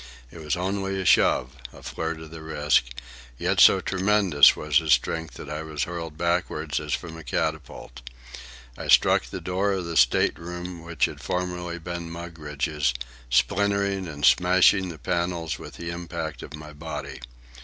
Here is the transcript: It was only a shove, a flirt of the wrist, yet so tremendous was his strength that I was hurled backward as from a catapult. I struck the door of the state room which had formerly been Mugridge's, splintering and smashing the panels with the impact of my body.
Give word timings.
It 0.31 0.39
was 0.39 0.55
only 0.55 0.99
a 0.99 1.05
shove, 1.05 1.55
a 1.71 1.83
flirt 1.83 2.19
of 2.19 2.31
the 2.31 2.41
wrist, 2.41 2.99
yet 3.37 3.59
so 3.59 3.81
tremendous 3.81 4.55
was 4.55 4.79
his 4.79 4.93
strength 4.93 5.35
that 5.35 5.47
I 5.47 5.61
was 5.61 5.83
hurled 5.83 6.17
backward 6.17 6.79
as 6.79 6.95
from 6.95 7.15
a 7.17 7.23
catapult. 7.23 8.01
I 8.75 8.87
struck 8.87 9.27
the 9.27 9.39
door 9.39 9.73
of 9.73 9.85
the 9.85 9.95
state 9.95 10.39
room 10.39 10.81
which 10.83 11.05
had 11.05 11.21
formerly 11.21 11.77
been 11.77 12.09
Mugridge's, 12.09 12.95
splintering 13.29 14.07
and 14.07 14.25
smashing 14.25 14.89
the 14.89 14.97
panels 14.97 15.59
with 15.59 15.75
the 15.75 15.91
impact 15.91 16.41
of 16.41 16.55
my 16.55 16.73
body. 16.73 17.19